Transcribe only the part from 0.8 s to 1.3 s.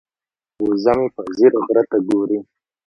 مې په